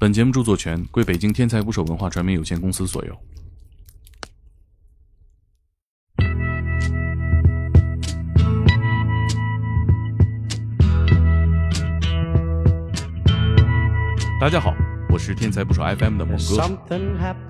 [0.00, 3.18] 本节目著作权归北京天才捕手文化传媒有限公司所有。
[14.40, 14.72] 大家好，
[15.10, 16.78] 我是天才捕手 FM 的猛哥，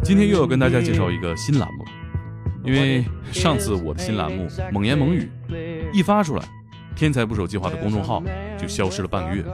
[0.03, 1.85] 今天又要跟大家介绍一个新栏目。
[2.65, 5.31] 因为上次我的新栏目《猛言猛语》
[5.93, 6.49] 一发出来，
[6.97, 8.23] 天才捕手计划的公众号
[8.59, 9.45] 就消失了半个月。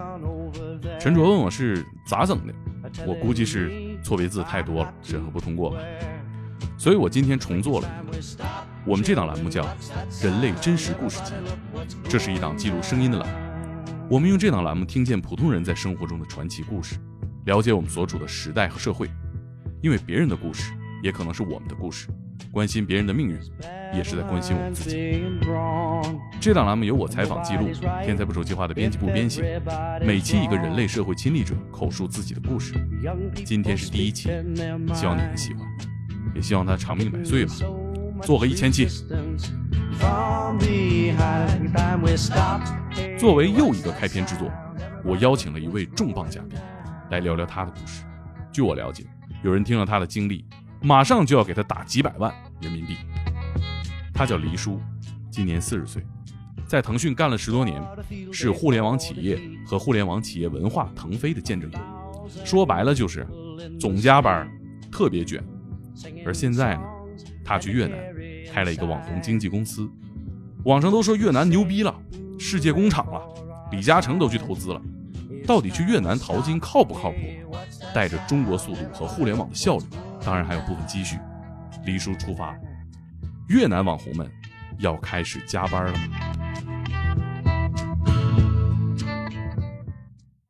[1.00, 2.54] 陈卓问我是咋整的，
[3.06, 5.78] 我估计是错别字太多了，审核不通过吧。
[6.78, 7.88] 所以我今天重做了。
[8.86, 9.62] 我们这档栏目叫
[10.22, 11.32] 《人类真实故事集》，
[12.08, 13.34] 这是一档记录声音的栏目。
[14.10, 16.96] 我们用这档栏目听见普通人在生活中的传奇故事，
[17.46, 19.10] 了解我们所处的时代和社会，
[19.80, 20.72] 因为别人的故事
[21.04, 22.08] 也可能是我们的故事。
[22.50, 23.38] 关心别人的命运，
[23.92, 25.22] 也是在关心我们自己。
[26.40, 27.68] 这档栏目由我采访记录，
[28.02, 29.60] 天才捕手计划的编辑部编写，
[30.00, 32.72] 每期一个人类社会亲历者口述自己的故事。
[33.44, 34.30] 今天是第一期，
[34.94, 35.68] 希望你很喜欢，
[36.34, 37.52] 也希望他长命百岁吧，
[38.22, 38.86] 做个一千期。
[43.18, 44.50] 作为又一个开篇之作，
[45.04, 46.58] 我邀请了一位重磅嘉宾，
[47.10, 48.04] 来聊聊他的故事。
[48.50, 49.04] 据我了解，
[49.42, 50.46] 有人听了他的经历。
[50.84, 52.98] 马上就要给他打几百万人民币。
[54.12, 54.78] 他叫黎叔，
[55.30, 56.04] 今年四十岁，
[56.68, 57.82] 在腾讯干了十多年，
[58.30, 61.78] 是互联网企业和互联网企业文化腾飞的见证者。
[62.44, 63.26] 说白了就是
[63.80, 64.46] 总加班，
[64.92, 65.42] 特别卷。
[66.26, 66.82] 而现在呢，
[67.42, 67.98] 他去越南
[68.52, 69.90] 开了一个网红经纪公司。
[70.64, 71.94] 网上都说越南牛逼了，
[72.38, 73.22] 世界工厂了，
[73.72, 74.82] 李嘉诚都去投资了。
[75.46, 77.18] 到底去越南淘金靠不靠谱？
[77.94, 79.84] 带着中国速度和互联网的效率。
[80.24, 81.18] 当然还有部分积蓄。
[81.84, 82.58] 黎叔出发，
[83.48, 84.26] 越南网红们
[84.78, 85.98] 要开始加班了吗？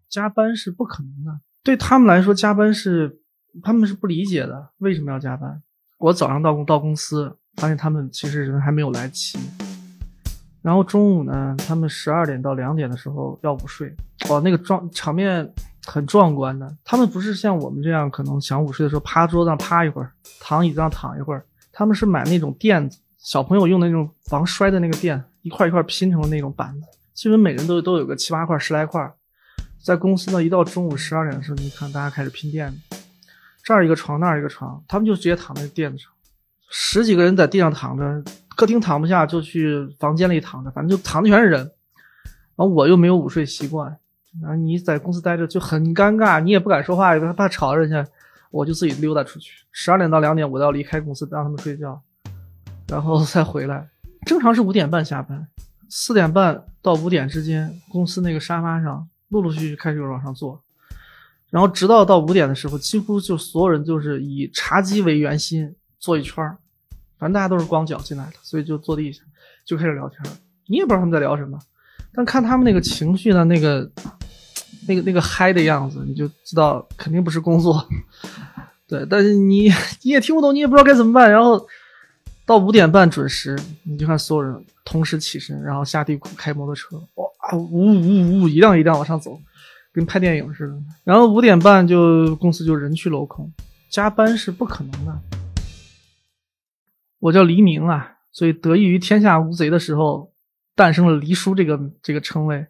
[0.09, 3.19] 加班是不可能的，对他们来说，加班是
[3.65, 4.71] 他们是不理解的。
[4.79, 5.61] 为什么要加班？
[5.99, 9.37] 我早上到公到公司，发现他们其实人还没有来齐。
[10.63, 13.93] 然后中午呢，他们十二点到两点的时候要午睡，
[14.31, 15.53] 哇，那个状场面。
[15.87, 21.45] 很壮观的，他们不是像我们这样，可能想午睡的时候趴桌子上趴一会儿，躺椅子上躺一会儿。
[21.73, 29.13] 他们是买那种垫子，小朋友用的那种防摔的那个垫，一块一块拼成的那种板子，基本每人都都有个七八块、十来块。
[29.83, 32.97] 在公司呢，一到中午十二点的时候，你看大家开始拼垫子，
[33.63, 36.11] 这儿一个床，那儿一个床，他们就直接躺在垫子上，
[36.71, 38.25] 十几个人在地上躺着，
[38.57, 41.61] 客厅躺不下就去房间里躺着，反正就躺的全是人。
[42.57, 43.95] 然后我又没有午睡习惯。
[44.43, 48.05] 然后你在公司待着就很尴尬，你也不敢说话，也怕吵人家，
[48.51, 49.53] 我就自己溜达出去。
[49.71, 52.03] 十二点到两点，我都要离开公司，让他们睡觉，
[52.89, 53.89] 然后再回来。
[54.27, 55.47] 正常是五点半下班，
[55.89, 60.61] 四点半到五点之间，公司那个沙发上陆陆续续开始往上坐，
[61.51, 66.59] 然后直到到五点的时候，几乎就所有人就是以茶几为圆心坐一圈儿，
[67.19, 69.23] 反正大家都是光脚进来的，所以就坐地下
[69.65, 70.21] 就开始聊天。
[70.67, 71.57] 你也不知道他们在聊什么，
[72.13, 73.89] 但看他们那个情绪呢，那个。
[74.87, 77.87] 那个那个嗨的样子，你就知道肯定不是工作，
[78.87, 79.07] 对。
[79.09, 79.71] 但是你
[80.03, 81.31] 你也听不懂，你也不知道该怎么办。
[81.31, 81.67] 然后
[82.47, 89.41] 到五点半准时，你就看所有人同时起身，然后下地库开摩托车，哇，呜呜呜，一辆一辆往上走，
[89.93, 90.77] 跟拍电影似的。
[91.05, 93.51] 然后五点半就公司就人去楼空，
[93.91, 95.19] 加班是不可能的。
[97.21, 100.31] 我叫黎明啊，所以得益于天下无贼的时候，
[100.75, 102.67] 诞生了黎叔这个这个称谓。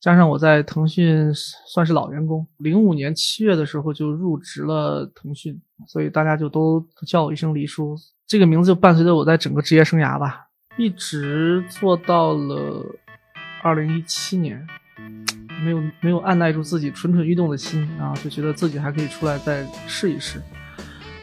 [0.00, 7.96] 加上我在腾讯算是老员工，零五年七月的时候就入职了腾讯，所以大家就都叫我一声黎叔。
[8.26, 12.84] 这个名字就伴随着我在整个职业生涯吧，一直做到了
[13.62, 14.64] 二零一七年，
[15.64, 20.40] 没有没有按耐住自己蠢蠢欲动的心啊，就觉得自己还可以出来再试一试，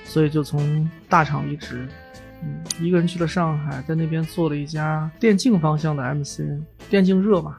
[0.03, 1.87] 所以就从大厂离职，
[2.41, 7.55] 嗯，一个人去了上海，在那边做了一家电竞方向的 MCN，电竞热嘛。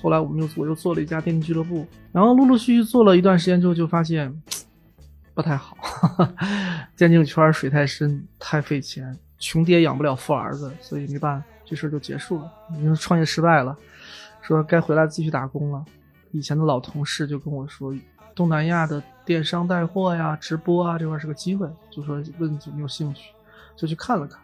[0.00, 4.34] 后来我们又我又做了一家电竞俱乐部，然后陆陆续续做了一段时间之后，就发现
[5.34, 5.76] 不太好，
[6.96, 12.50] 电竞圈水太深，太费钱，穷爹养不了富儿子，所以没办法，这事就结束了。
[12.78, 13.76] 因为创业失败了，
[14.40, 15.84] 说该回来继续打工了。
[16.32, 17.94] 以前的老同事就跟我说，
[18.34, 23.30] 东南亚的电商带货呀、直播啊这块是个机会，就说问有没有兴趣，
[23.76, 24.40] 就去看了看。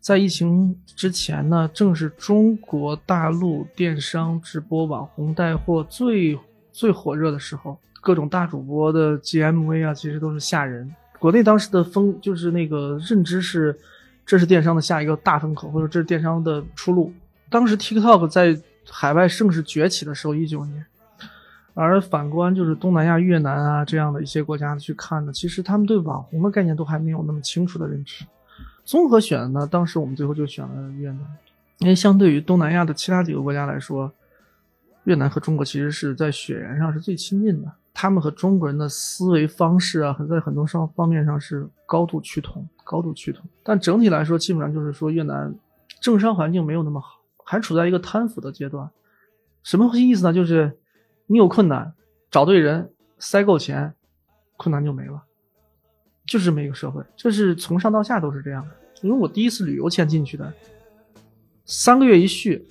[0.00, 6.38] 在疫情之前呢，正是中国大陆电商直播网红带货最
[6.72, 10.94] 最火热的时候，各种大主播的 GMV 啊，其实都是吓人。
[11.18, 13.76] 国内当时的风就是那个认知是，
[14.24, 17.12] 这是电商的下一个大风口，或者这是电商的出路。
[17.50, 18.58] 当时 TikTok 在
[18.88, 20.86] 海外盛世崛起的时候，一九年，
[21.74, 28.24] 而反观就是东南亚、越南啊这样的一些国家去看呢，其实他们对网红的概念都还没有那么清楚的认知。
[28.88, 31.20] 综合选呢，当时我们最后就选了越南，
[31.80, 34.10] 因为相对于东南亚的其他几个国家来说，
[35.04, 37.70] 越南和中国其实是在血缘上是最亲近的。
[37.92, 43.44] 他们和中国人的思维方式啊，在很多上方面上是高度趋同，高度趋同。
[43.62, 45.54] 但整体来说，基本上就是说越南
[46.00, 48.88] 政商环境没有那么好，还处在一个贪腐的阶段。
[49.62, 50.32] 什么意思呢？
[50.32, 50.78] 就是
[51.26, 51.92] 你有困难，
[52.30, 53.92] 找对人，塞够钱，
[54.56, 55.24] 困难就没了。
[56.28, 58.68] 就是这么一个社会，这是从上到下都是这样的。
[59.02, 60.52] 因为我第一次旅游签进去的，
[61.64, 62.68] 三个月一续。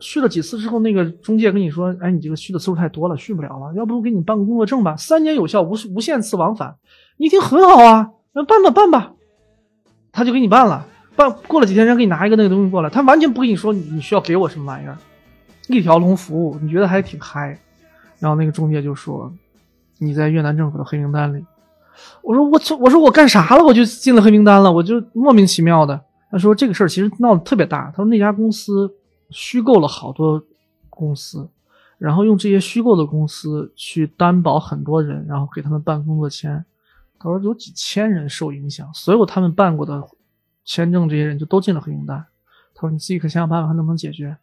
[0.00, 4.96] 续了几次之后，那个中介跟你说：“哎，你这个续的次数太多了，续不了了，要不给你办个工作证吧？
[4.96, 6.76] 三年有效，无无限次往返。”
[7.18, 9.14] 你一听很好啊，那办吧办吧，
[10.12, 10.86] 他就给你办了。
[11.16, 14.96] 办过了几天，人给你拿一个那个东西过来，他完全不跟你说你需要给我什么玩意儿，
[15.66, 17.58] 一条龙服务，你觉得还挺嗨。
[18.20, 19.32] 然后那个中介就说
[19.98, 21.44] ：“你在越南政府的黑名单里。”
[22.22, 22.76] 我说：“我操！
[22.76, 23.64] 我说我干啥了？
[23.64, 24.70] 我就进了黑名单了？
[24.70, 26.00] 我就莫名其妙的。”
[26.30, 28.94] 他说：“这个事儿其实闹得特别大。”他说：“那家公司。”
[29.30, 30.42] 虚构了好多
[30.88, 31.46] 公司，
[31.98, 36.64] 然后用这些虚构的公司去担保很多人，然后给他们办工作签。
[37.18, 40.02] 他说有几千人受影响，所有他们办过的
[40.64, 42.24] 签证，这些人就都进了黑名单。
[42.74, 44.34] 他说你自己可想想办法，看能不能解决。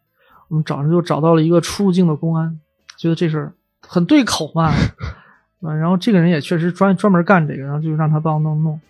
[0.46, 2.60] 我们找着就找到了一个出入境的公安，
[2.96, 4.70] 觉得这事儿很对口嘛，
[5.62, 8.80] 啊，然后这个人也确实专专门干这个，然后就让他帮我弄弄。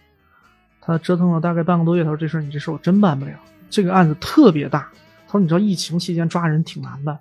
[0.80, 3.32] 他折腾了大概半个多月，他说这事你这事我真办不了，
[3.68, 4.88] 这个案子特别大。
[5.26, 7.12] 他说：“你知道疫情期间抓人挺难的，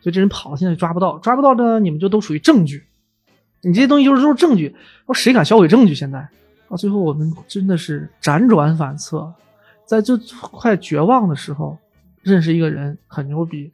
[0.00, 2.82] 所以这人跑了，现在抓不到，抓不到的你们就都属于证据。
[3.60, 4.74] 你这些东西就是都是证据。
[5.04, 5.94] 说谁敢销毁证据？
[5.94, 6.26] 现在
[6.70, 9.30] 到最后，我们真的是辗转反侧，
[9.84, 10.16] 在这
[10.50, 11.76] 快绝望的时候，
[12.22, 13.70] 认识一个人很牛逼，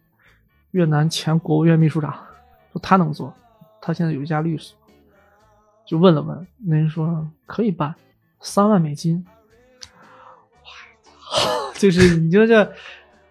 [0.72, 2.12] 越南前国务院秘书长，
[2.72, 3.32] 说他能做，
[3.80, 4.76] 他现在有一家律所，
[5.86, 7.94] 就问了问，那人说可以办，
[8.40, 9.24] 三万美金。
[11.78, 12.72] 就是你就这。”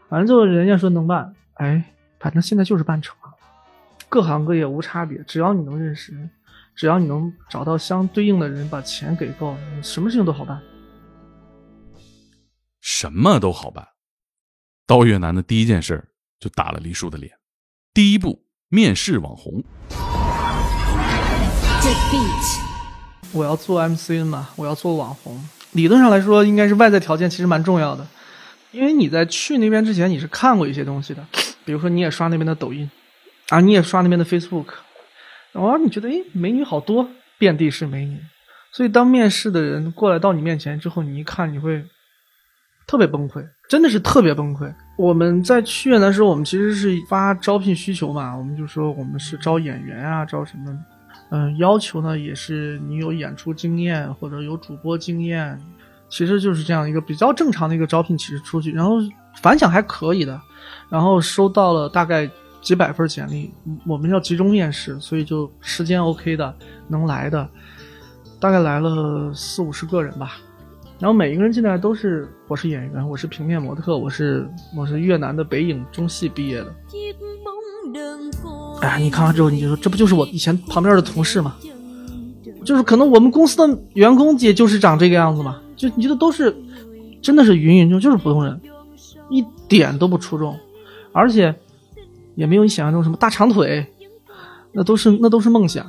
[0.08, 1.84] 反正就人家说能办，哎，
[2.20, 3.34] 反正现在就是办成了，
[4.08, 6.30] 各行各业无差别，只要你能认识人，
[6.76, 10.62] 只要你能找到相对应的人，把钱给够，什么事情都好办。
[12.82, 13.86] 什么都好办。
[14.86, 16.08] 到越南的第一件事
[16.40, 17.34] 就打了黎叔的脸。
[17.92, 19.64] 第一步，面试网红。
[23.34, 25.38] 我要做 MCN 嘛，我要做网红。
[25.74, 28.08] 理论上来说，应该是外在条件其实蛮重要的。
[28.72, 31.26] 因为你在去那边之前，你是看过一些东西的，
[31.66, 32.90] 比如说你也刷那边的抖音，
[33.50, 34.68] 啊，你也刷那边的 Facebook，
[35.52, 38.20] 然后你觉得，哎，美女好多，遍地是美女，
[38.72, 41.84] 所以当面试的人过来到你面前之后，你一看，你会
[42.88, 44.74] 特别崩溃，真的是特别崩溃。
[44.98, 50.78] 我们在去越南的时候，我们其实是发招聘需求嘛，我们就说我们是招演员啊，招什么，
[51.30, 55.60] 嗯，要求呢也是你有演出经验或者有主播经验。
[56.08, 58.98] 其实就是这样一个比较正常的一个招聘，其实出去，然后
[59.42, 60.40] 反响还可以的，
[60.88, 62.30] 然后收到了大概
[62.62, 63.52] 几百份简历，
[63.88, 66.56] 我们要集中面试，所以就时间 OK 的，
[66.88, 67.50] 能来的，
[68.40, 70.38] 大概来了四五十个人吧，
[71.00, 76.76] 然后每一个人进来都是我是演员，我是平面模特，我是我是越南的北影中戏毕业的，
[78.82, 81.56] 哎呀，你看完之后你就说这不就是我以前旁边的同事吗？
[82.64, 85.62] 就是可能我们公司的员工也就是长这个样子嘛。
[85.76, 86.56] 就你觉得都是，
[87.22, 88.60] 真的是芸芸众，就是普通人，
[89.30, 90.58] 一点都不出众，
[91.12, 91.54] 而且
[92.36, 93.86] 也没有你想象中什么大长腿，
[94.72, 95.86] 那都是那都是梦想，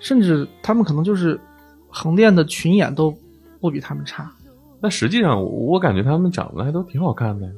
[0.00, 1.40] 甚至他们可能就是
[1.88, 3.14] 横店的群演都
[3.60, 4.30] 不比他们差。
[4.80, 7.48] 那实际上我感觉他们长得还都挺好看的。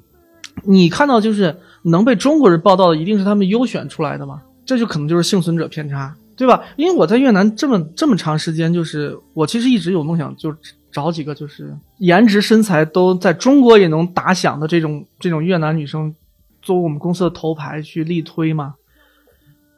[0.62, 4.40] 你看到就是能被中国人报道的，一定是他们优选出来的嘛？
[4.64, 6.62] 这就可能就是幸存者偏差，对吧？
[6.76, 10.54] 因为我在越南这么这么长时间，就是我其实一直有梦想，就。
[10.94, 16.14] 找几个就是颜值身材都在中国也能打响的这种这种越南女生，
[16.62, 18.76] 作为我们公司的头牌去力推嘛。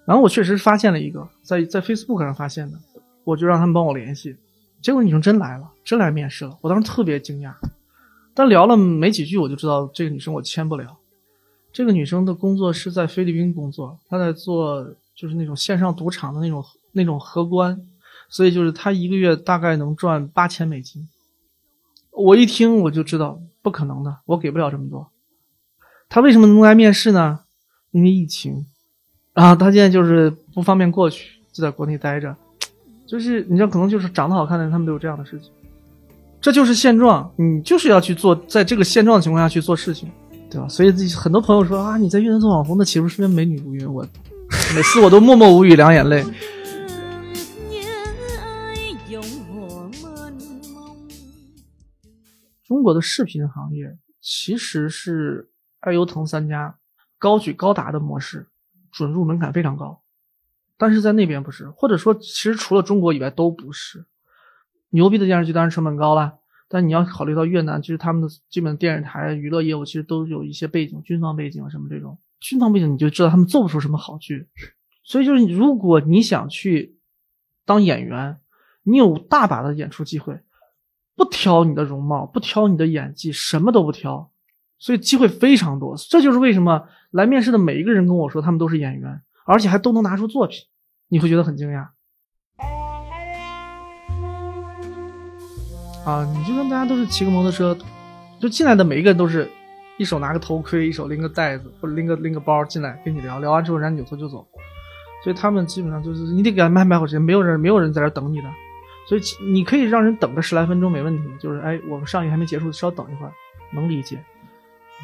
[0.05, 2.77] 然后我确实发现了一个，在在 Facebook 上发现的，
[3.25, 4.37] 我就让他们帮我联系，
[4.83, 6.55] 结果女生真来了，真来面试了。
[6.61, 7.51] 我当时特别惊讶，
[8.37, 10.99] 但聊了没几句，我就知道这个女生我签不了。
[11.73, 16.63] 这个女生的工作是在菲律宾工作，她在做就是那种线上赌场的那种
[16.93, 17.81] 那种荷官。
[18.29, 21.09] 所以就是她一个月大概能赚八千美金，
[22.11, 25.09] 我一听我就知道不可能的，我给不了这么多。
[26.09, 27.41] 他为什么能来面试呢？
[27.93, 28.67] 因为疫情，
[29.33, 32.37] 啊，他现在就是不方便过去，就在国内待着。
[33.07, 35.53] 就是你知道，可能就是长得好看的人，他们都有这样的事情。
[36.41, 40.09] 这就是现状，你就是要去做，在这个现状的情况下去做事情，
[40.49, 40.69] 对吧？
[40.69, 43.93] 所以很多朋友说啊，你在越南做网红，那岂不是跟美女如云？
[43.93, 44.07] 我
[44.77, 46.25] 每次我都默默无语，两眼泪。
[52.65, 55.49] 中国的视频行业其实是
[55.81, 56.77] 爱优腾三家
[57.19, 58.47] 高举高达的模式，
[58.93, 60.01] 准入门槛非常高，
[60.77, 64.05] 但是在那边不是，或者说其实除了中国以外都不是。
[64.97, 66.39] 牛逼的电视剧当然成本高了，
[66.69, 74.49] 但你要考虑到越南，其实他们的基本电视台娱乐业务其实都有一些背景，军方背景什么这种，军方背景你就知道他们做不出什么好剧。
[75.05, 76.97] 所以就是如果你想去
[77.67, 78.39] 当演员，
[78.83, 80.41] 你有大把的演出机会。
[81.19, 84.31] 不挑你的容貌，不挑你的演技，什么都不挑，
[84.79, 85.97] 所以机会非常多。
[85.97, 90.59] 这就是为什么来面试的每一个人跟我说他们都是演员，而且还都能拿出作品，
[91.09, 91.89] 你会觉得很惊讶。
[96.07, 97.77] 啊，你就跟大家都是骑个摩托车，
[98.39, 99.51] 就进来的每一个人都是
[99.97, 104.47] 一手拿个头盔，一手拎个袋子或者拎个拎个包进来跟你聊聊完之后，人家扭头就走。
[105.25, 108.49] 所以他们基本上就是你得给他们安排好时间，没有人没有人在这等你的。
[109.09, 109.21] 所以
[109.53, 113.33] 你可以让人等个十来分钟没问题，就是哎，我们上映还没结束，稍等一会儿，
[113.73, 114.17] 能理解。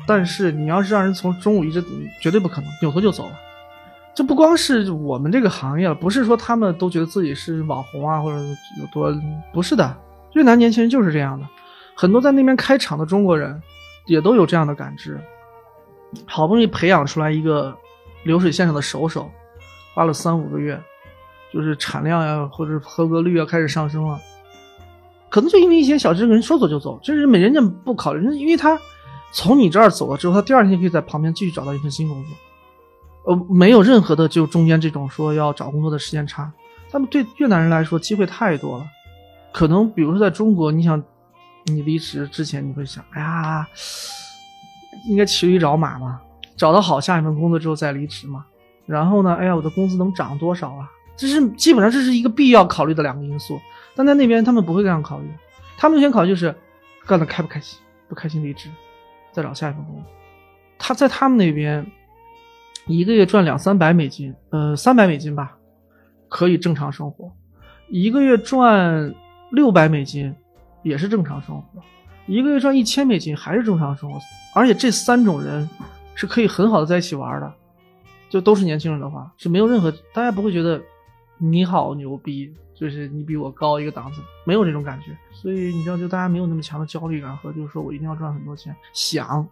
[0.06, 1.82] 但是你要是让人从中午一直，
[2.21, 3.32] 绝对不可能，扭头就走了。
[4.14, 8.38] 这不光是我们这个行业了，不是说他们都觉得自己是网红啊，或者
[8.78, 9.12] 有多
[9.52, 9.97] 不是的。
[10.34, 11.46] 越南年轻人就是这样的，
[11.94, 13.60] 很多在那边开厂的中国人
[14.06, 15.20] 也都有这样的感知。
[16.26, 17.76] 好不容易培养出来一个
[18.24, 19.30] 流水线上的手手，
[19.94, 20.80] 花了三五个月。
[21.52, 24.18] 就是产量呀，或者合格率啊开始上升了，
[25.28, 28.80] 可能就因为一些小知识，人说走就走，就是没人家不考虑，因为他
[29.34, 36.50] 从你这儿走了之后，他第二天可以在旁边继续找到一份新工作，呃，没有任何的就中间这种说要找工作的时间差。
[36.90, 38.86] 他们对越南人来说机会太多了，
[39.52, 41.02] 可能比如说在中国，你想
[41.66, 43.66] 你离职之前你会想，哎呀，
[45.06, 46.21] 应该骑驴找马嘛，
[46.56, 48.44] 找到好下一份工作之后再离职嘛，
[48.87, 50.90] 然后呢，哎呀，我的工资能涨多少啊？
[51.16, 53.61] 这是基本上这是一个必要考虑的两个因素，
[53.94, 55.28] 但在那边他们不会这样考虑，
[55.76, 56.54] 他们先考虑就是
[57.06, 57.78] 干的开不开心，
[58.09, 58.71] 不开心离职，
[59.30, 60.04] 再找下一份工作。
[60.78, 61.87] 他在他们那边
[62.87, 65.56] 一个月赚两三百美金，呃，三百美金吧，
[66.28, 67.30] 可以正常生活；
[67.88, 69.14] 一个月赚
[69.52, 70.35] 六百美金
[70.82, 71.80] 也是正常生活；
[72.26, 74.18] 一个月赚一千美金还是正常生活。
[74.54, 75.71] 而且这三种人
[76.16, 77.54] 是可以很好的在一起玩的，
[78.28, 80.82] 就都是年轻人的话是没有任何大家不会觉得。
[81.44, 89.44] 你好牛逼，就是你比我高一个档次，没有这种感觉，所以你知道，就大家没有那么强的焦虑感和就是说我一定要赚很多钱，想，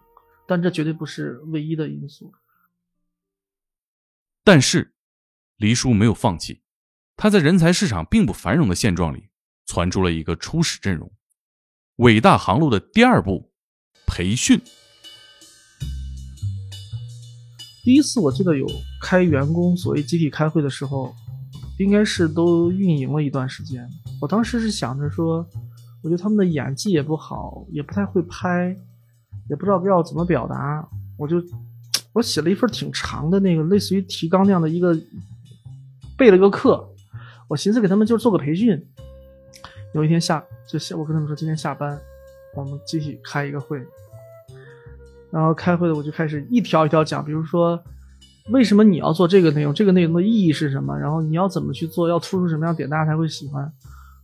[0.47, 2.31] 但这绝对不是唯一的因素。
[4.45, 4.93] 但是，
[5.57, 6.61] 黎叔没有放弃，
[7.17, 9.27] 他在人才市场并不繁荣的现状里，
[9.71, 11.09] 传出了一个初始阵容——
[12.03, 13.49] 伟大航路的第二步
[14.05, 14.59] 培训。
[17.85, 18.67] 第一次我记得有
[19.01, 21.15] 开员工所谓集体开会的时候。
[21.77, 23.89] 应该是都运营了一段时间。
[24.21, 25.43] 我当时是想着说，
[26.03, 28.75] 我觉得他们的演技也不好，也不太会拍，
[29.49, 30.87] 也不知道要怎么表达。
[31.17, 31.41] 我就
[32.13, 34.95] 我写了一份挺长的那个类似于提纲那样的一个
[36.15, 36.87] 备了个课。
[37.47, 38.87] 我寻思给他们就做个培训。
[39.93, 41.99] 有一天下就下我跟他们说今天下班
[42.55, 43.81] 我们集体开一个会，
[45.31, 47.81] 然后开会的我就开始一条一条讲，比如说。
[48.49, 49.71] 为什么你要做这个内容？
[49.71, 50.97] 这个内容的意义是什么？
[50.97, 52.09] 然后你要怎么去做？
[52.09, 53.71] 要突出什么样点大家才会喜欢？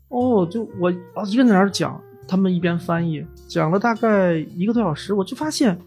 [0.09, 5.79] 哦，就我啊一边在那儿讲，他们一边翻译，讲了大概一个多小时，我就发现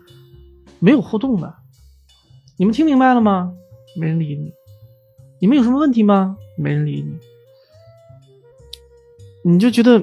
[0.78, 1.52] 没有互动的。
[2.56, 3.52] 你们听明白了吗？
[3.99, 4.52] 没人理你。
[5.40, 6.37] 你们有什么问题吗？
[6.56, 7.18] 没人理你。
[9.42, 10.02] 你就觉得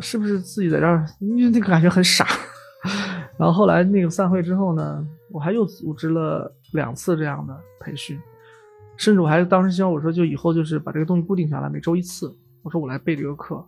[0.00, 1.06] 是不是自己在这儿？
[1.20, 2.26] 因为那个感觉很傻。
[3.38, 6.54] 然后后来那个散会之后呢，我还又组织了。
[6.74, 8.20] 两次这样的培训，
[8.98, 12.30] 甚至我还当时希望我说，就以后就是把这个东西固定下来，每周一次。
[12.62, 13.64] 我说我来备这个课，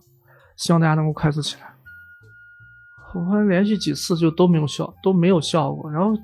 [0.55, 1.73] 希望大家能够快速起来。
[3.15, 5.89] 我发现连续几次就都没有效，都没有效果。
[5.89, 6.15] 然后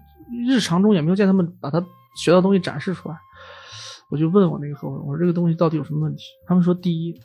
[0.47, 1.83] 日常中也没有见他们把他
[2.15, 3.17] 学到东西展示出来。
[4.11, 6.21] 我就问我那个合伙人，我说这个东西到底有什么问题？
[6.45, 7.19] 他们说，第一，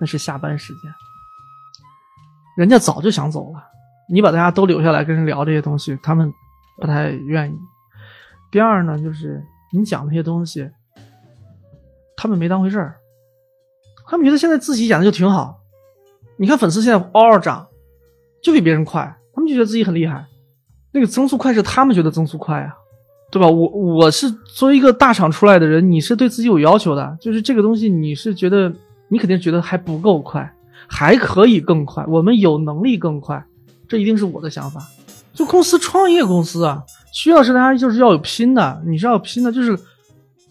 [0.00, 0.92] 那是下班时间，
[2.56, 3.62] 人家早就想走了，
[4.10, 6.32] 你把大家都留下来跟人聊这些东西，他们
[6.78, 7.54] 不太愿意。
[8.50, 9.42] 第二呢，就是
[9.72, 10.70] 你讲那些东西，
[12.16, 12.96] 他们没当回事儿，
[14.06, 15.60] 他们觉得现在自己演的就挺好。
[16.38, 17.68] 你看粉丝现在嗷嗷涨，
[18.42, 20.26] 就比别人快，他们就觉得自己很厉害。
[20.92, 22.74] 那个增速快是他们觉得增速快啊，
[23.30, 23.46] 对吧？
[23.46, 28.72] 我我是作为一个大厂出来的人，你是对自己有要求的，就是这个东西你是觉得
[29.10, 30.50] 你肯定觉得还不够快，
[30.86, 33.44] 还可以更快，我们有能力更快，
[33.86, 34.80] 这一定是我的想法。
[35.34, 36.82] 就公司创业公司啊。
[37.12, 39.76] 需要是大家就是要有拼的，你是要拼的，就是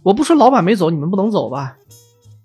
[0.03, 1.77] 我不说老板没走，你们不能走吧？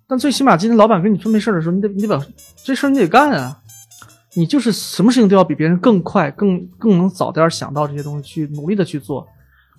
[0.06, 2.24] 但最起码今天老板跟你分配事儿的时候，你得你得把
[2.62, 3.58] 这事你得干啊！
[4.34, 9.26] 你就是什么事情都要比别人更快、更更能早点想到这些东西，去努力的去做，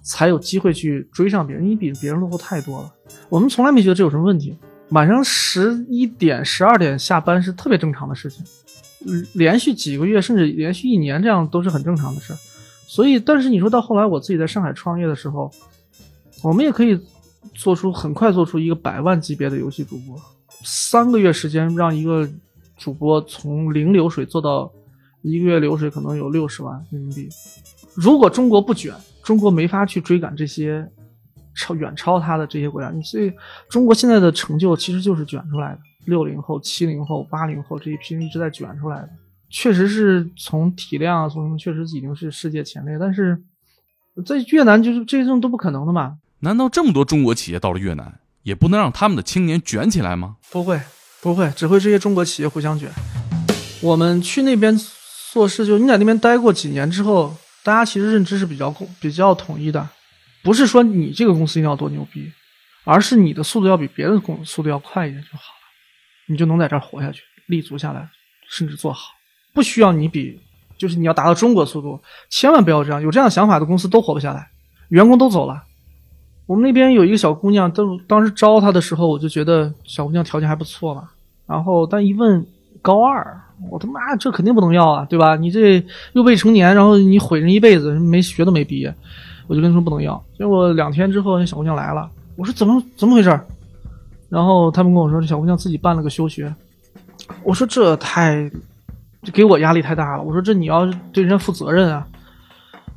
[0.02, 1.66] 才有机会去追上别人。
[1.66, 2.92] 你比别人落后太多了。
[3.30, 4.58] 我们从来没觉得这有什么问题。
[4.90, 8.46] 晚上十一点、十二点下班是特别正常的事情，
[9.34, 12.34] 连续几个月甚至连续一年这样都是很正常的事。
[12.88, 15.52] 所以，但是你说到后来，我自己在上海创业的时候，
[16.44, 17.00] 我们也可以
[17.56, 20.16] 做出很快做出一个百万级别的游戏主播，
[20.64, 22.30] 三个月时间让一个
[22.78, 24.72] 主播从零流水做到
[25.24, 27.28] 一个月流水可能有六十万人民币。
[27.96, 30.88] 如果中国不卷，中国没法去追赶这些。
[31.56, 33.32] 超远超他的这些国家，你所以
[33.70, 35.80] 中国现在的成就其实就是卷出来的。
[36.06, 39.10] 六零后、七零后、八零后这一批人一直在卷出来的，
[39.50, 42.96] 确实是从体量啊，从什么确实已经是世界前列。
[43.00, 43.36] 但是
[44.24, 46.18] 在越南，就是这些东西都不可能的嘛？
[46.42, 50.36] 难道这么多中国企业到了越南，也不能让他们的青年卷起来吗？
[50.52, 50.80] 不会，
[51.24, 52.88] 不会，只会这些中国企业互相卷。
[53.82, 54.80] 我们去那边
[55.34, 59.90] 做事，就你在那边待过几年之后，大家其实认知是比较共、比较统一的。
[60.46, 62.32] 不是说你这个公司一定要多牛逼，
[62.84, 68.08] 而是你的速度要比别的公速度要快一点就好了，你就能在这儿活下去、立足下来，
[68.48, 69.08] 甚至做好。
[69.56, 70.40] 不需要你比，
[70.78, 72.00] 就是你要达到中国速度，
[72.30, 73.02] 千万不要这样。
[73.02, 74.48] 有这样想法的公司都活不下来，
[74.90, 75.64] 员工都走了。
[76.46, 81.10] 我们那边有一个小姑娘，当当时招她的时候，我就觉得小姑娘条件还不错嘛。
[81.48, 82.46] 然后但一问
[82.84, 85.36] 高二，我他妈这肯定不能要啊，对吧？
[85.36, 85.84] 你这
[86.14, 88.94] 又未成年，然后你毁人一辈子，没学都没毕业。
[89.48, 93.40] 我就跟他说不能要，结果两天之后那小姑娘来了，我说怎么怎么回事？
[94.30, 96.54] 然后他们跟我说这小姑娘自己办了个休学，
[97.44, 98.50] 我说这太，
[99.22, 100.24] 就给我压力太大了。
[100.24, 102.06] 我说这你要对人家负责任啊。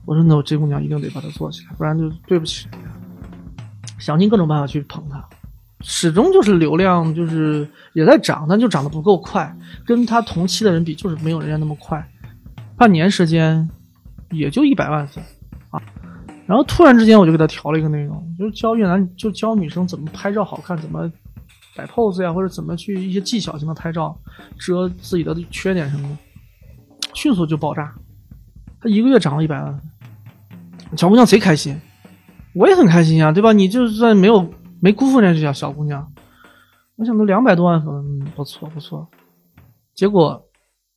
[0.06, 2.88] 我说那我这姑娘一定得把她做起来，不然就对不起人家。
[3.98, 5.22] 想尽各种办法去捧她，
[5.82, 12.02] 始终就是流量就是也在涨，但就涨得不够快，跟他同期的人比就是没有人家那么快，
[12.74, 13.68] 半年时间
[14.30, 15.22] 也就一百万粉。
[16.48, 21.06] 然后突然之间，我就给他调了一个内容，就是教越南，就教女生怎么拍照好看，怎么
[21.76, 24.18] 摆 pose 呀，或者怎么去一些技巧性的拍照，
[24.58, 26.16] 遮自己的缺点什么的，
[27.12, 27.94] 迅速就爆炸。
[28.80, 29.78] 他一个月涨了一百万，
[30.96, 31.78] 小姑娘贼开心，
[32.54, 33.52] 我也很开心呀，对吧？
[33.52, 36.10] 你就算没有没辜负人家这小小姑娘，
[36.96, 39.06] 我想都两百多万粉，不错不错。
[39.94, 40.42] 结果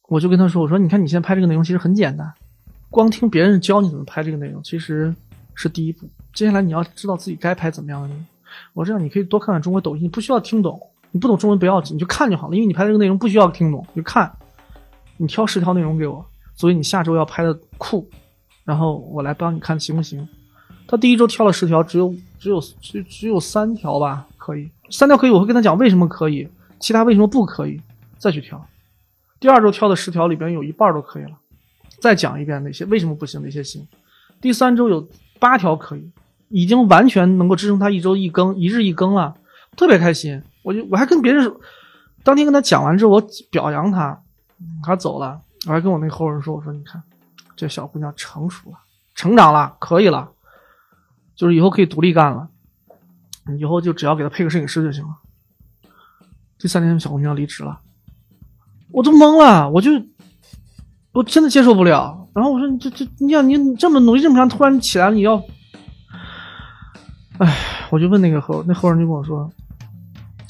[0.07, 2.31] 我就跟他说，我说你看你现在拍这个内容其实很简单，
[2.89, 5.13] 光听别人教你怎么拍这个内容，其实。
[5.55, 8.25] 是第一步，接下来你要知道自己该拍怎么样的内容。
[8.73, 10.77] 我这样你可以多看看中国抖音，你不需要听懂，
[11.11, 14.29] 你不懂中文不要紧，你就看就好了，因为你拍这个内容不需要听懂，你就看。
[15.17, 18.09] 你挑十条内容给我，所以你下周要拍的酷，
[18.65, 20.27] 然后我来帮你看行不行？
[20.87, 26.47] 他第一周挑了十条，只有只有只只有三条吧可以，三条可以，我会跟他讲为什么可以，
[26.79, 27.79] 其他为什么不可以，
[28.17, 28.61] 再去挑。
[29.39, 31.31] 第二周挑的十条里边有一半都可以了，
[31.99, 33.87] 再讲一遍哪些为什么不行，哪些行。
[34.41, 35.07] 第三周有。
[35.41, 36.11] 八条可以，
[36.49, 39.35] 已经完全能够支撑他一周一更，一日一更了，
[39.75, 40.39] 特别开心。
[40.61, 41.51] 我就我还跟别人
[42.23, 44.21] 当天跟他讲完之后，我表扬他，
[44.83, 47.01] 他走了，我还跟我那后人说，我说你看，
[47.55, 48.77] 这小姑娘成熟了，
[49.15, 50.29] 成长了，可以了，
[51.35, 52.47] 就是以后可以独立干了，
[53.57, 55.15] 以后就只要给她配个摄影师就行了。
[56.59, 57.79] 第三天，小姑娘离职了，
[58.91, 59.89] 我都懵了，我就
[61.11, 62.17] 我真的接受不了。
[62.33, 65.43] 然后我说：“你这这，你想你这么努力这么长，突然起来了，你要……
[67.39, 67.57] 哎，
[67.89, 69.49] 我就问那个后那后人就跟我说，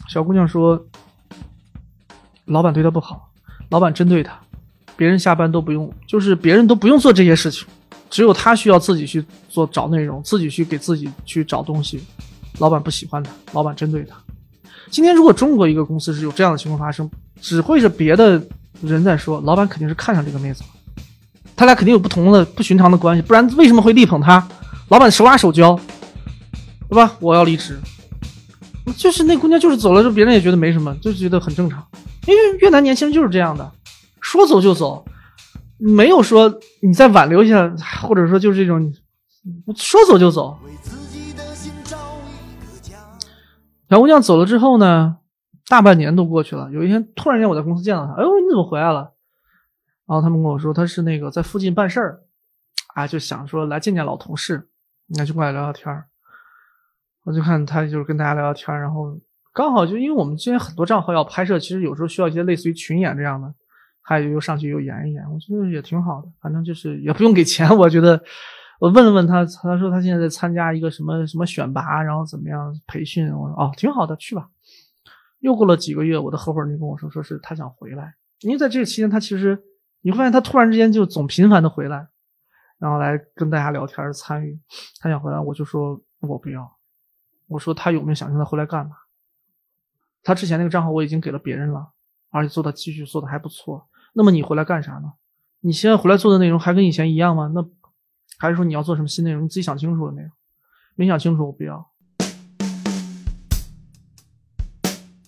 [0.08, 0.80] 小姑娘说，
[2.46, 3.30] 老板对她不好，
[3.70, 4.38] 老板针对她，
[4.96, 7.68] 别人下班都不用，就是别人都不用做这些事情，
[8.10, 12.04] 只有她需要自己去做找内容，自己去给自己去找东西。
[12.60, 14.16] 老板不喜欢她，老板针对她。
[14.92, 18.40] 今天如果中国一个公司是有这样的情况发生，只会是别的
[18.82, 20.70] 人在说，老板肯定是看上这个妹子了。”
[21.56, 24.48] 他俩肯定有不同的、不寻常的关系，不然为什么会力捧她？
[24.90, 25.80] 老板手拉手教，
[26.90, 27.16] 对吧？
[27.20, 27.80] 我要离职，
[28.98, 31.86] 就是那姑娘就是走了之后，别人也觉得没什么，就觉得很正常。
[32.28, 33.72] 因为越南年轻人就是这样的，
[34.22, 35.06] 说走就走，
[35.78, 38.92] 没有说你再挽留一下，或者说就是这种
[39.76, 40.58] 说走就走。
[43.90, 45.18] 小姑娘走了之后呢，
[45.72, 49.14] 大半年都过去了，有一天突然间我在公司见到他，哎呦，你怎么回来了？
[50.06, 52.20] 然后他们跟我说，他是那个在附近办事儿，
[52.94, 54.68] 啊，就想说来见见老同事，
[55.08, 56.08] 那就过来聊聊天儿。
[57.24, 59.18] 我就看他就是跟大家聊聊天儿，然后
[59.54, 63.54] 刚好就因为我们之前很多账号要拍摄，其实有时候需要一些类似于群演这样的，
[64.04, 66.28] 他也又上去又演一演，我觉得也挺好的。
[66.42, 68.22] 反正就是也不用给钱，我觉得
[68.82, 73.32] 我问了问他，他说他现在在参加一个什么什么选拔，然后怎么样培训。
[73.32, 74.50] 我说哦，挺好的，去吧。
[75.42, 79.62] 又过了几个月，我的合伙人就跟我说，说是他想回来，因为在这个期间，他其实
[80.02, 82.08] 你会发现他突然之间就总频繁的回来，
[82.80, 84.60] 然后来跟大家聊天参与。
[85.00, 86.78] 他想回来，我就说我不要。
[87.48, 88.96] 我说他有没有想现在回来干嘛？
[90.24, 91.92] 他之前那个账号我已经给了别人了，
[92.30, 93.88] 而且做的继续做的还不错。
[94.14, 95.12] 那么你回来干啥呢？
[95.60, 97.52] 你现在回来做的内容还跟以前一样吗？
[97.54, 97.64] 那
[98.38, 99.44] 还是说你要做什么新内容？
[99.44, 100.30] 你自己想清楚了没有？
[100.96, 101.92] 没想清楚，我不要。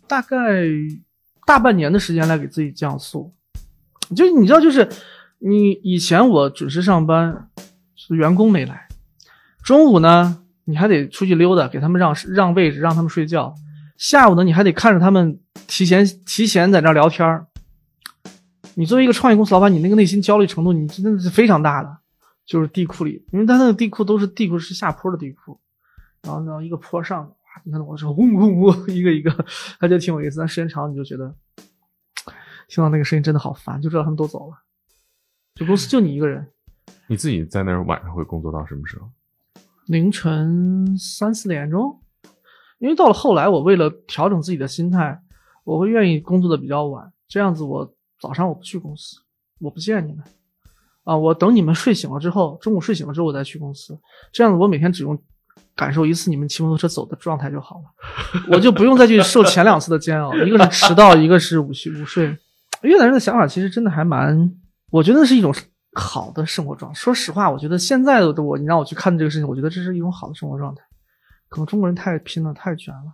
[0.07, 0.37] 大概
[1.45, 3.33] 大半年的时间来给自己降速，
[4.15, 4.87] 就你知道，就是
[5.39, 7.49] 你以前我准时上班，
[8.09, 8.87] 员工没来，
[9.63, 13.53] 中午呢你还得出去溜达，给他们让让位置，让他们睡觉，
[13.97, 17.47] 下午呢你还得看着他们提前提前在那聊天儿。
[18.75, 21.97] 你作为一个创业公司老板，你那个内心焦虑程度，你真的是非常大的。
[22.45, 25.57] 就是地库里，因为他那个地库都是地库是下坡的地库，
[26.23, 27.25] 然后然后一个坡上。
[27.25, 27.35] 的。
[27.63, 29.31] 你看我说嗡嗡嗡，一个一个，
[29.79, 30.39] 他就挺有意思。
[30.39, 31.35] 但时间长，你就觉得
[32.67, 34.57] 听到那个声音真的好烦，就知道他们都走了，
[35.55, 36.47] 就公司就你一个人。
[37.07, 39.09] 你自己在那儿晚上会工作到什么时候？
[39.85, 41.99] 凌晨三四点钟。
[42.79, 45.21] 因为到了后来，我为了调整自己的心态，
[45.63, 47.13] 我会愿意工作的比较晚。
[47.27, 49.17] 这样子，我早上我不去公司，
[49.59, 50.23] 我不见你们
[51.03, 53.97] 啊，我等你们睡醒了之后，中午睡醒了之后我再去公司。
[54.33, 55.21] 这样子，我每天只用。
[55.75, 57.83] 感受一次你们骑摩托车走的状态就好了，
[58.49, 62.37] 我就不用再去受前两次的煎熬， 一个是迟到，一个是午休午睡。
[62.81, 64.51] 越南人的想法其实真的还蛮，
[64.91, 65.53] 我觉得是一种
[65.93, 66.95] 好的生活状态。
[66.95, 70.81] 说实话，我觉得现在的我，你让我去看这个事情，我觉得这是一种好的生活状态。
[71.49, 73.13] 可能中国人太拼了，太卷了。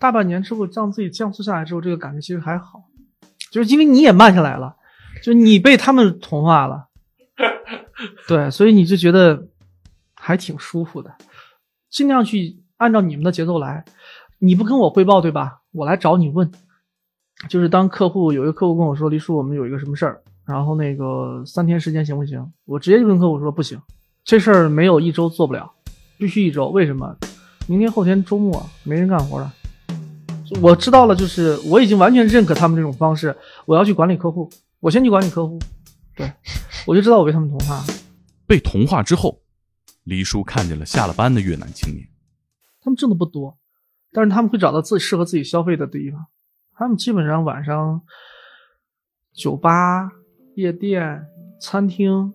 [0.00, 2.82] 大半年之后，让自己降速下来之后，这个感觉其实还好，
[3.50, 4.74] 就是因为你也慢下来了，
[5.22, 6.88] 就你被他们同化了，
[8.26, 9.46] 对，所以你就觉得
[10.14, 11.14] 还挺舒服的。
[11.94, 13.84] 尽量去按照你们的节奏来，
[14.40, 15.60] 你不跟我汇报对吧？
[15.70, 16.50] 我来找你问，
[17.48, 22.44] 就是当客户有一个客户跟我说，黎叔，我们有一个什么事儿，然后那个三天时间行不行？
[22.64, 23.80] 我直接就跟客户说不行，
[24.24, 25.70] 这事儿没有一周做不了，
[26.18, 26.68] 必须一周。
[26.70, 27.16] 为什么？
[27.68, 29.54] 明天后天周末没人干活了。
[30.60, 33.32] 我知道了，就是我已经完全认可他们这种方式。
[33.66, 35.60] 我要去管理客户，我先去管理客户，
[36.16, 36.32] 对
[36.88, 37.84] 我就知道我被他们同化，
[38.48, 39.38] 被同化之后。
[40.04, 42.06] 黎叔看见了下了班的越南青年，
[42.80, 43.58] 他们挣的不多，
[44.12, 46.26] 但是他们会找到自己适合自己消费的地方。
[46.76, 48.02] 他们基本上晚上
[49.32, 50.10] 酒吧、
[50.56, 51.24] 夜店、
[51.60, 52.32] 餐厅，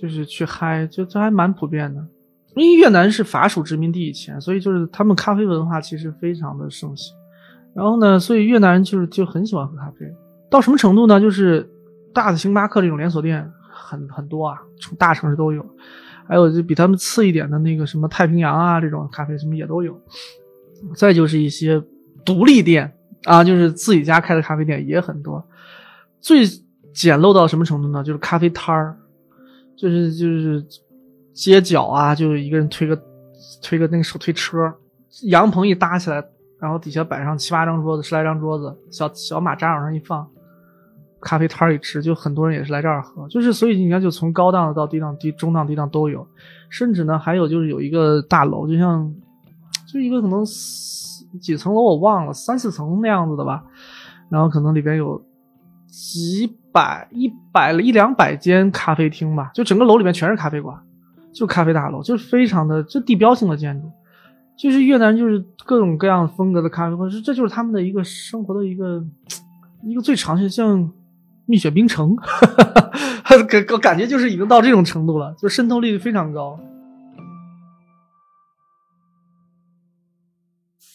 [0.00, 2.06] 就是去嗨，就这还蛮普遍的。
[2.54, 7.14] 因为越南是法属殖民地以前，所以就是他们咖啡文化其实非常的盛行。
[7.74, 10.06] 然后呢，所以越南人就是就很喜欢喝咖啡，
[10.50, 11.20] 到什么程度呢？
[11.20, 11.70] 就是
[12.12, 15.64] 大的星巴克这种连锁店很很多啊，从大城市都有。
[16.28, 19.98] 还有就比他们次一点的那个什么太平洋啊这种咖啡什么也都有，
[20.94, 21.82] 再就是一些
[22.24, 22.92] 独立店
[23.24, 25.42] 啊，就是自己家开的咖啡店也很多。
[26.20, 26.46] 最
[26.92, 28.04] 简陋到什么程度呢？
[28.04, 28.96] 就是咖啡摊儿，
[29.76, 30.62] 就是就是
[31.32, 33.00] 街角啊，就一个人推个
[33.62, 34.72] 推个那个手推车，
[35.22, 36.22] 羊棚一搭起来，
[36.60, 40.28] 然后底下摆上七八张桌子，十来张桌子，小小马扎往上一放。
[41.20, 46.24] 咖啡摊儿里吃，就很多人也是来这儿喝，就是所以你看，就从高档的到低档、低中档、低档都有，
[46.68, 49.12] 甚至呢还有就是有一个大楼，就像
[49.92, 50.44] 就一个可能
[51.40, 53.64] 几层楼我忘了，三四层那样子的吧，
[54.30, 55.20] 然后可能里边有
[55.88, 60.78] 几百、一百一两百间咖啡厅吧，就整个楼里面全是咖啡馆，
[61.32, 63.90] 就咖啡大楼，就是非常的就地标性的建筑，
[64.56, 69.04] 就是越南就是各种各样风格的咖啡馆，是这就是他们的一个生活的一个
[69.82, 70.88] 一个最常见像。
[71.48, 72.14] 蜜雪冰城，
[73.48, 76.60] 感感觉就是已经到这种程度了，就渗透率非常高。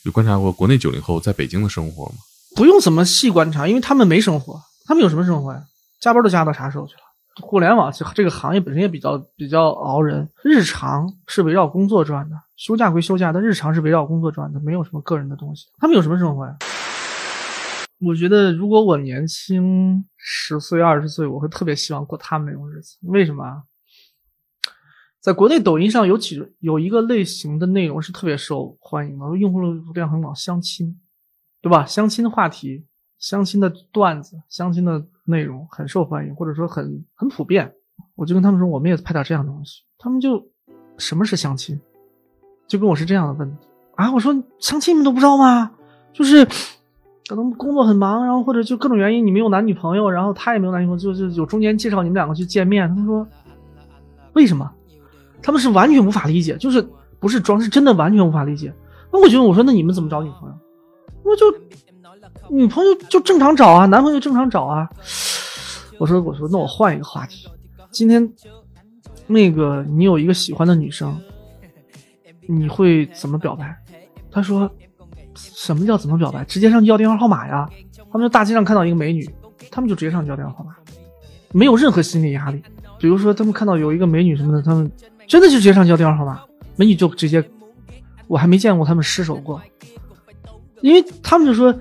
[0.06, 2.16] 有观察过国内九零后在北京的生活吗？
[2.56, 5.64] 不用怎么细观察，因为他们没生活，他们有什么生活呀？
[6.00, 7.02] 加班都加到啥时候去了？
[7.42, 15.66] 互联网这这个行业本身也比较比较熬人，日常是围绕工作转的，休假归休假，但日常是围绕工作转的，没有什么个人的东西。
[15.80, 16.56] 他们有什么生活呀？
[18.00, 22.98] 我觉得，如果我年轻十岁、二十岁，我会特别希望过他们那种日子。
[23.04, 23.64] 为什么？
[25.22, 29.62] 在国内抖音上有几有一个类型的内容是特别受欢迎的，用户
[29.94, 31.00] 量很广，相亲，
[31.62, 31.86] 对吧？
[31.86, 32.86] 相亲的话题、
[33.18, 37.74] 相亲的段子、相亲的内容很受欢迎，或者说很很普遍。
[38.16, 39.84] 我就跟他们说，我们也拍点这样的东西。
[39.98, 40.46] 他们就
[40.98, 41.80] 什么是相亲？
[42.68, 43.58] 就跟我是这样的问
[43.96, 44.12] 啊？
[44.12, 45.72] 我说相亲你们都不知道吗？
[46.12, 46.46] 就是。
[47.28, 52.88] 可能工作很忙，然后或者就各种原因，你没有男女朋友，然后他也没有男女朋友，就就有中间介绍你们两个去见面。
[52.90, 53.28] 他们说，
[54.34, 54.70] 为什么？
[55.42, 56.86] 他们是完全无法理解，就是
[57.20, 58.74] 不是装，是真的完全无法理解。
[59.12, 60.56] 那我觉得，我说那你们怎么找女朋友？
[61.24, 61.46] 我就
[62.50, 64.90] 女朋友就正常找啊，男朋友正常找啊。
[66.00, 67.48] 我说我说那我换一个话题，
[67.92, 68.28] 今天
[69.28, 71.18] 那个你有一个喜欢的女生，
[72.48, 73.74] 你会怎么表白？
[74.32, 74.70] 他说
[75.36, 76.44] 什么叫怎么表白？
[76.46, 77.70] 直接上去要电话号码呀。
[78.12, 79.28] 他们在大街上看到一个美女，
[79.72, 80.76] 他们就直接上去要电话号码，
[81.52, 82.62] 没有任何心理压力。
[83.00, 84.90] 比如说他们看到有一个美女什么的，他们
[85.28, 86.40] 真的就直接上去要电话号码，
[86.76, 87.44] 美女就直接，
[88.28, 89.60] 我还没见过他们失手过，
[90.82, 91.74] 因为他们就说，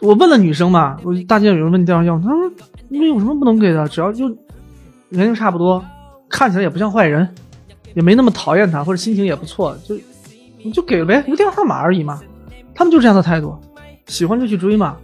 [0.00, 2.52] 我问了女生嘛，我大街上有人问你电话要，他说
[2.88, 4.28] 没有什么不能给的，只要就
[5.08, 5.82] 年龄差不多，
[6.28, 7.26] 看起来也不像坏人，
[7.94, 9.96] 也没那么讨厌他，或者心情也不错，就
[10.62, 12.20] 你就给呗，一个电话号码而已嘛。
[12.80, 13.54] 他们就这样的态度，
[14.06, 14.96] 喜欢就去追嘛。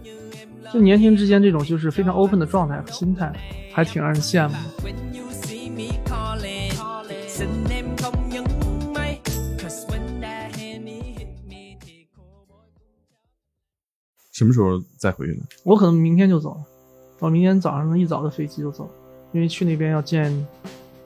[0.73, 3.31] 就年轻之间这种就是非常 open 的状态和心态，
[3.71, 4.55] 还挺让人羡慕。
[14.31, 15.41] 什么时候再回去呢？
[15.63, 16.61] 我可能明天就走了，
[17.19, 18.89] 我明天早上一早的飞机就走，
[19.33, 20.33] 因为去那边要见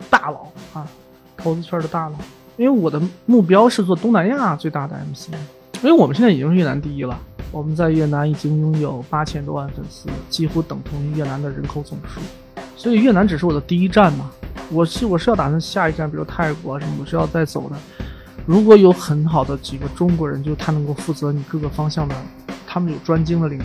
[0.09, 0.87] 大佬啊，
[1.35, 2.15] 投资圈的大佬。
[2.55, 5.31] 因为我的目标是做东南亚最大的 MC，
[5.83, 7.19] 因为我们现在已经是越南第一了。
[7.51, 12.21] 我们在越南已经拥有八千多万粉丝，几乎等同于越南的人口总数，
[12.77, 14.31] 所以越南只是我的第一站嘛。
[14.69, 17.75] 我是我是要打算下一站，比如泰国什么，我是要再走的。
[18.45, 22.15] 如果有很好的几个中国人，就他能够负责你各个方向的，
[22.65, 23.63] 他们有专精的领域，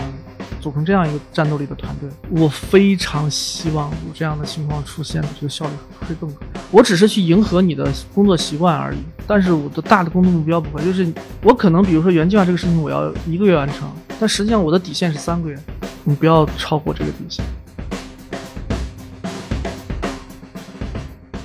[0.60, 5.72] 组成这样一个战斗力的团队，我非常希望有这样的情况出现，这个效率
[6.08, 6.40] 会更高。
[6.70, 11.06] 我只是去迎合你的工作习惯而已，但是我的大的工作目标不会，就是
[11.42, 15.58] 我可能比如说原计划这个事情我要一个月完成，但实际上我的底线是三个月，
[16.04, 17.44] 你不要超过这个底线。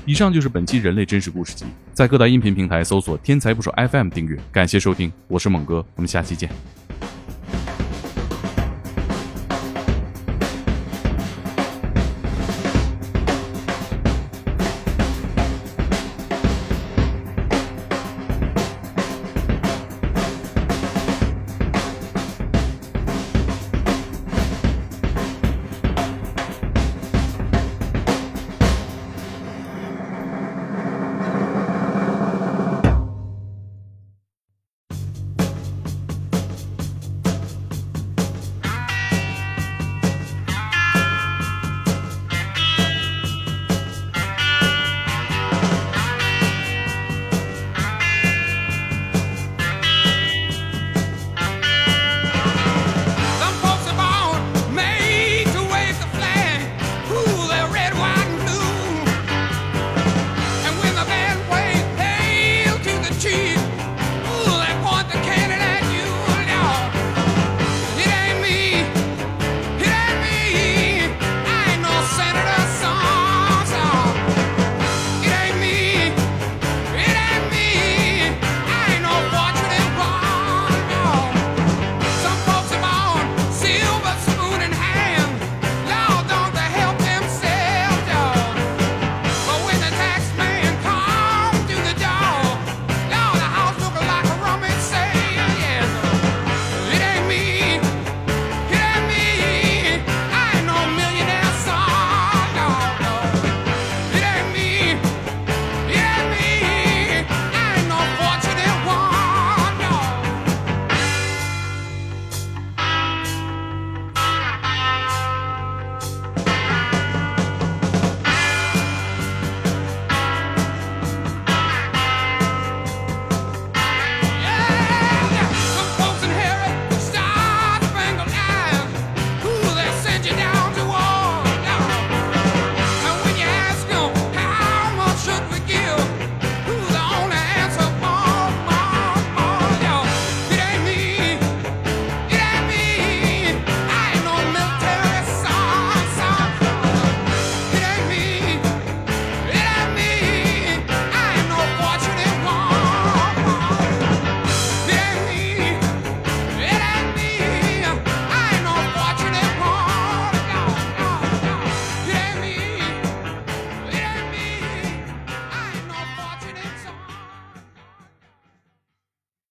[0.04, 6.50] 以上就是本期人类真实故事集，在各大音频平台搜索“天才不说 FM” 订阅，感谢收听，我是猛哥，我们下期见。